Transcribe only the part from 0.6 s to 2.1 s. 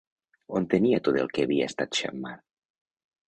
tenia tot el que havia estat